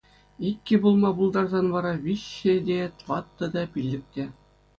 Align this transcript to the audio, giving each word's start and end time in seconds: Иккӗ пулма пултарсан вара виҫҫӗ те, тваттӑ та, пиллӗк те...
Иккӗ 0.47 0.75
пулма 0.85 1.11
пултарсан 1.19 1.67
вара 1.73 1.91
виҫҫӗ 2.07 2.53
те, 2.71 2.79
тваттӑ 3.03 3.45
та, 3.53 3.63
пиллӗк 3.77 4.05
те... 4.19 4.23